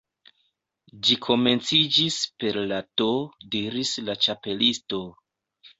[1.07, 3.09] "Ĝi komenciĝis per la T"
[3.57, 5.07] diris la Ĉapelisto.